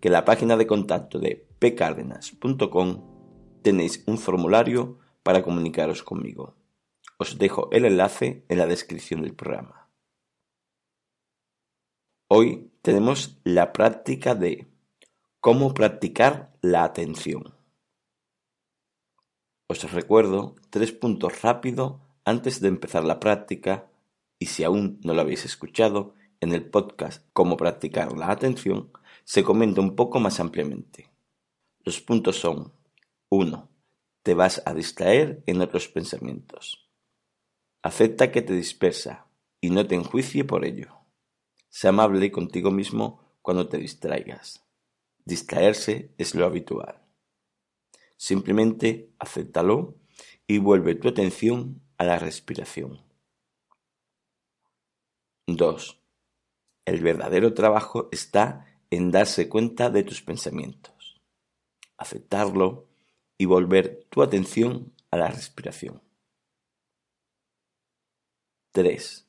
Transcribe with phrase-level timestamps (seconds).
[0.00, 6.54] que en la página de contacto de pcardenas.com tenéis un formulario para comunicaros conmigo.
[7.18, 9.90] Os dejo el enlace en la descripción del programa.
[12.28, 14.68] Hoy tenemos la práctica de
[15.40, 17.54] cómo practicar la atención.
[19.66, 23.90] Os recuerdo tres puntos rápidos antes de empezar la práctica
[24.38, 28.92] y si aún no lo habéis escuchado, en el podcast Cómo practicar la atención
[29.28, 31.10] se comenta un poco más ampliamente.
[31.84, 32.72] Los puntos son
[33.28, 33.68] 1.
[34.22, 36.88] Te vas a distraer en otros pensamientos.
[37.82, 39.26] Acepta que te dispersa
[39.60, 41.00] y no te enjuicie por ello.
[41.68, 44.64] Sé amable contigo mismo cuando te distraigas.
[45.26, 46.98] Distraerse es lo habitual.
[48.16, 49.94] Simplemente acéptalo
[50.46, 53.02] y vuelve tu atención a la respiración.
[55.46, 56.00] 2.
[56.86, 61.20] El verdadero trabajo está en darse cuenta de tus pensamientos,
[61.96, 62.86] aceptarlo
[63.36, 66.02] y volver tu atención a la respiración.
[68.72, 69.26] 3.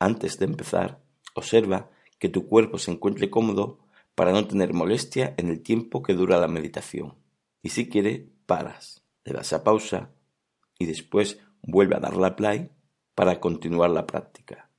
[0.00, 1.00] Antes de empezar,
[1.34, 3.78] observa que tu cuerpo se encuentre cómodo
[4.14, 7.14] para no tener molestia en el tiempo que dura la meditación.
[7.62, 10.10] Y si quiere, paras, le das a pausa
[10.78, 12.70] y después vuelve a dar la play
[13.14, 14.70] para continuar la práctica.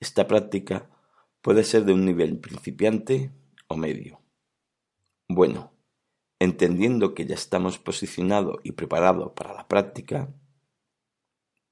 [0.00, 0.90] Esta práctica
[1.46, 3.30] Puede ser de un nivel principiante
[3.68, 4.20] o medio.
[5.28, 5.72] Bueno,
[6.40, 10.34] entendiendo que ya estamos posicionados y preparados para la práctica,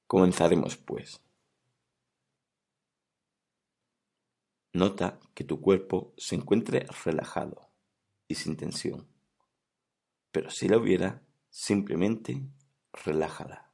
[0.07, 1.21] comenzaremos pues.
[4.71, 7.69] Nota que tu cuerpo se encuentre relajado
[8.29, 9.09] y sin tensión,
[10.31, 12.47] pero si la hubiera, simplemente
[12.93, 13.64] relájala.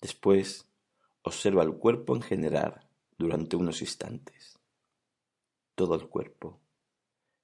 [0.00, 0.66] Después,
[1.22, 2.88] observa el cuerpo en general
[3.18, 4.58] durante unos instantes.
[5.74, 6.60] Todo el cuerpo,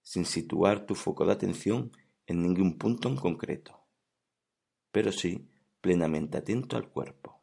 [0.02, 1.92] sin situar tu foco de atención
[2.26, 3.80] en ningún punto en concreto,
[4.90, 5.48] pero sí
[5.80, 7.40] plenamente atento al cuerpo.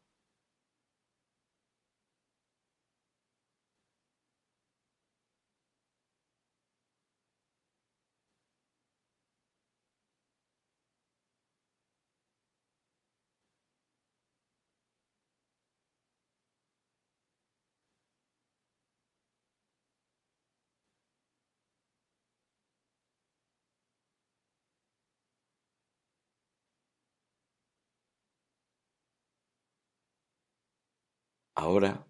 [31.55, 32.07] Ahora,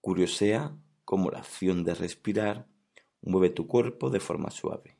[0.00, 2.68] curiosea cómo la acción de respirar
[3.22, 4.98] mueve tu cuerpo de forma suave.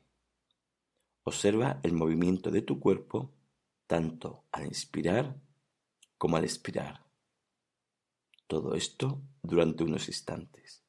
[1.23, 3.31] Observa el movimiento de tu cuerpo
[3.85, 5.39] tanto al inspirar
[6.17, 7.05] como al expirar.
[8.47, 10.83] Todo esto durante unos instantes.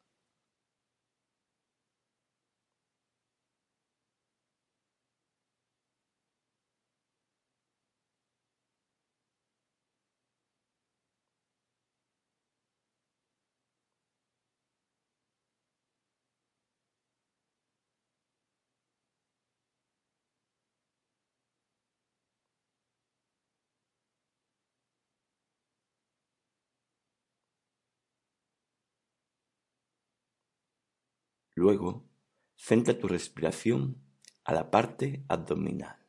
[31.61, 32.09] Luego,
[32.57, 34.03] centra tu respiración
[34.45, 36.07] a la parte abdominal,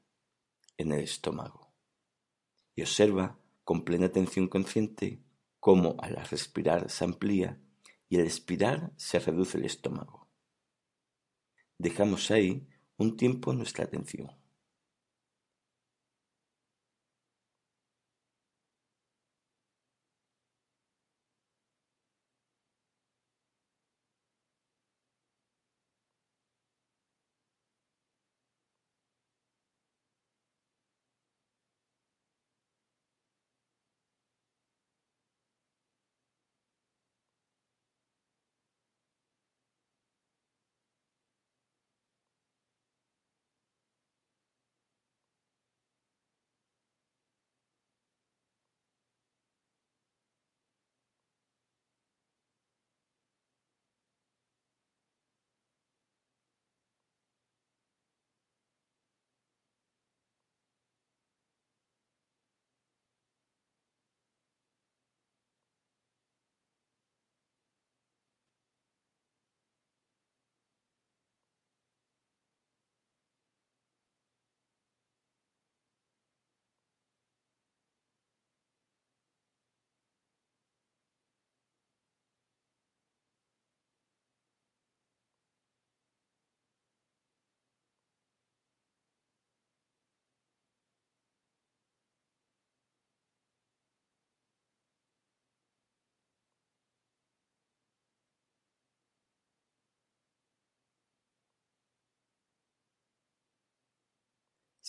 [0.78, 1.74] en el estómago,
[2.74, 5.22] y observa con plena atención consciente
[5.60, 7.60] cómo al respirar se amplía
[8.08, 10.30] y al expirar se reduce el estómago.
[11.78, 12.66] Dejamos ahí
[12.96, 14.32] un tiempo nuestra atención.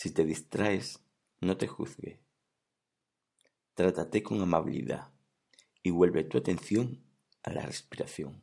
[0.03, 0.99] Si te distraes,
[1.41, 2.19] no te juzgue.
[3.75, 5.13] Trátate con amabilidad
[5.81, 7.05] y vuelve tu atención
[7.45, 8.43] a la respiración.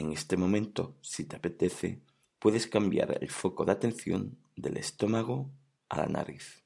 [0.00, 2.00] En este momento, si te apetece,
[2.38, 5.50] puedes cambiar el foco de atención del estómago
[5.90, 6.64] a la nariz.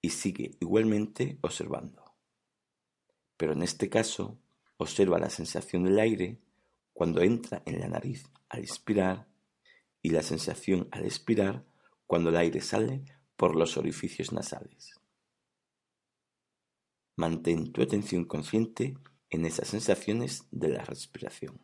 [0.00, 2.04] Y sigue igualmente observando.
[3.36, 4.38] Pero en este caso,
[4.76, 6.38] observa la sensación del aire
[6.92, 9.26] cuando entra en la nariz al inspirar
[10.02, 11.64] y la sensación al expirar
[12.06, 13.02] cuando el aire sale
[13.36, 15.00] por los orificios nasales.
[17.16, 18.96] Mantén tu atención consciente
[19.30, 21.60] en esas sensaciones de la respiración.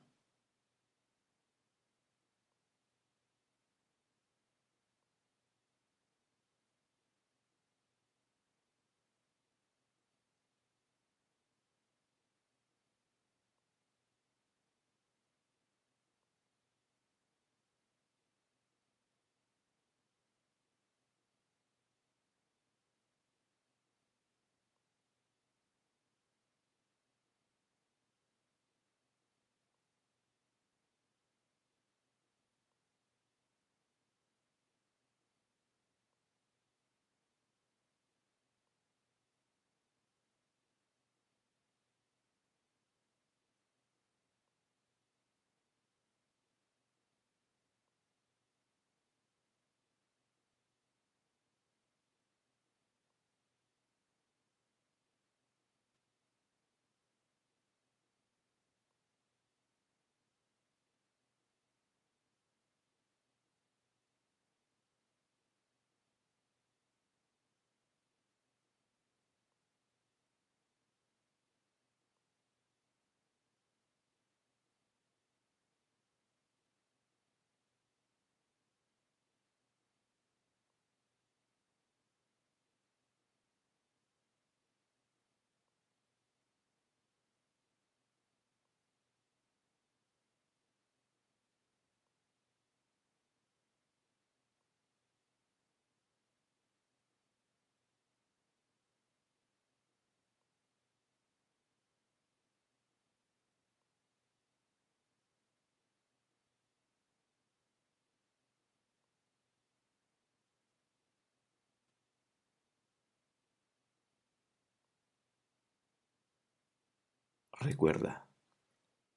[117.66, 118.28] Recuerda,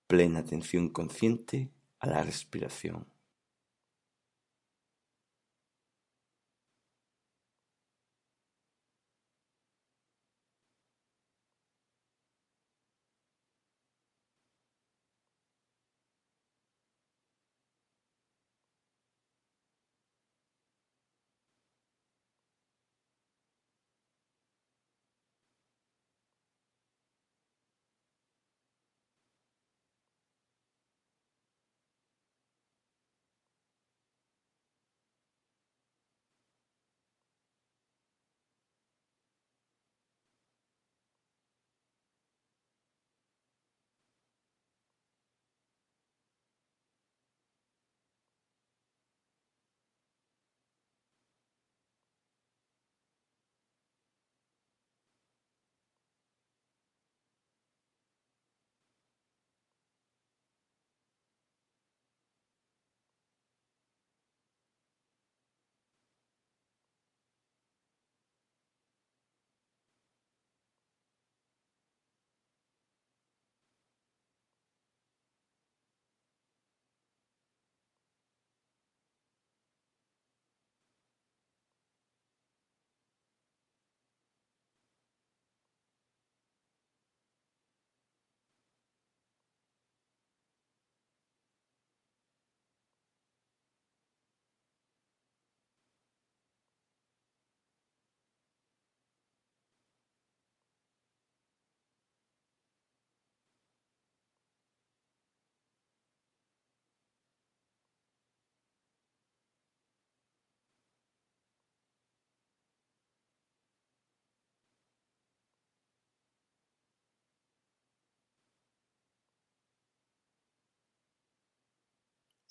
[0.08, 3.06] plena atención consciente a la respiración.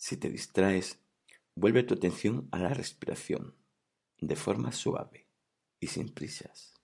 [0.01, 1.01] Si te distraes,
[1.57, 3.57] vuelve tu atención a la respiración,
[4.21, 5.27] de forma suave
[5.81, 6.78] y sin prisas.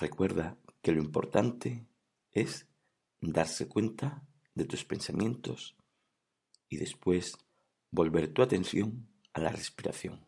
[0.00, 1.86] Recuerda que lo importante
[2.32, 2.66] es
[3.20, 4.22] darse cuenta
[4.54, 5.76] de tus pensamientos
[6.68, 7.36] y después
[7.90, 10.26] volver tu atención a la respiración.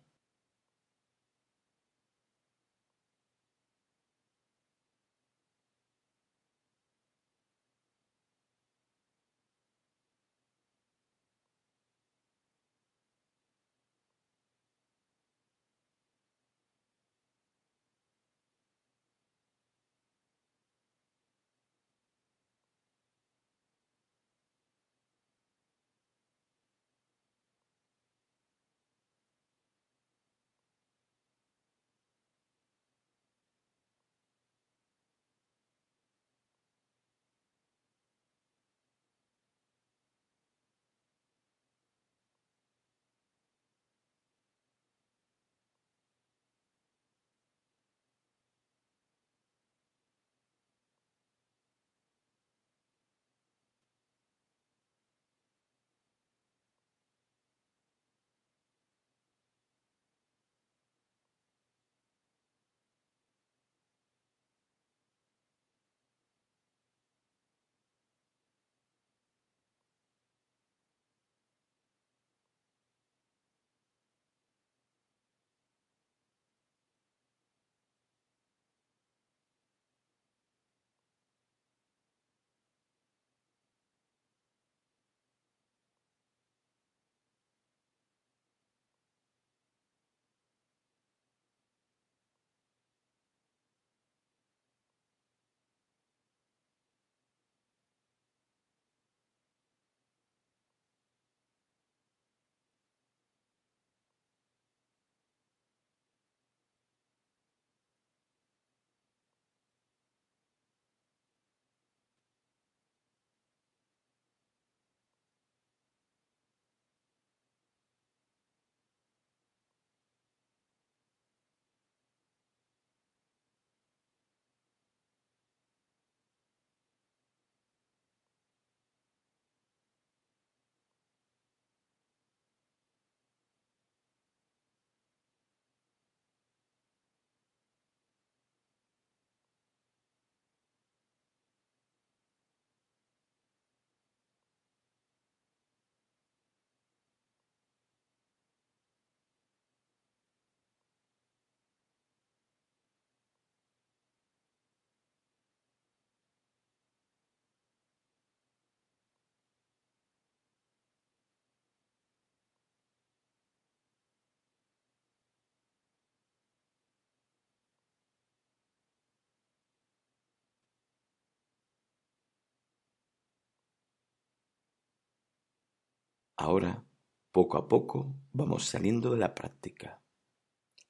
[176.38, 176.84] Ahora,
[177.32, 180.02] poco a poco, vamos saliendo de la práctica.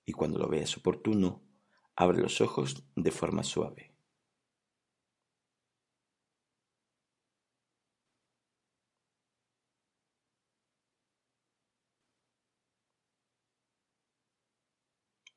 [0.04, 1.42] Y cuando lo veas oportuno,
[1.94, 3.94] abre los ojos de forma suave.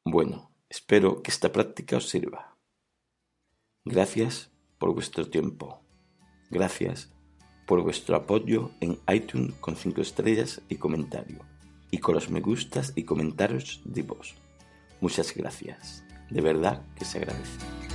[0.04, 2.58] Bueno, espero que esta práctica os sirva.
[3.86, 5.84] Gracias por vuestro tiempo.
[6.50, 7.14] Gracias
[7.70, 11.46] por vuestro apoyo en iTunes con 5 estrellas y comentario,
[11.92, 14.34] y con los me gustas y comentarios de vos.
[15.02, 16.04] Muchas gracias.
[16.32, 17.89] De verdad que se agradece.